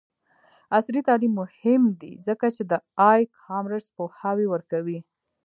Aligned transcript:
عصري 0.77 1.01
تعلیم 1.07 1.33
مهم 1.41 1.83
دی 2.01 2.13
ځکه 2.27 2.45
چې 2.55 2.63
د 2.71 2.73
ای 3.09 3.21
کامرس 3.41 3.85
پوهاوی 3.95 4.45
ورکوي. 4.49 4.99